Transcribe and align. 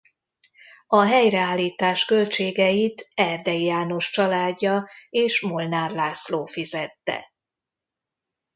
A 0.87 1.01
helyreállítás 1.05 2.05
költségeit 2.05 3.09
Erdei 3.13 3.63
János 3.63 4.09
családja 4.09 4.89
és 5.09 5.41
Molnár 5.41 5.91
László 5.91 6.45
fizette. 6.45 7.31